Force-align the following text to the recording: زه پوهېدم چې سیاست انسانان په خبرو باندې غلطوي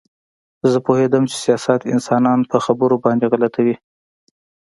زه 0.71 0.77
پوهېدم 0.85 1.23
چې 1.29 1.35
سیاست 1.45 1.81
انسانان 1.93 2.39
په 2.51 2.57
خبرو 2.65 2.95
باندې 3.05 3.25
غلطوي 3.31 3.75